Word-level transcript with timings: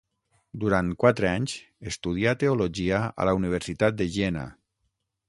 Durant 0.61 0.87
quatre 1.03 1.27
anys 1.31 1.53
estudià 1.91 2.33
teologia 2.45 3.03
a 3.25 3.29
la 3.31 3.37
Universitat 3.41 4.01
de 4.01 4.09
Jena. 4.17 4.49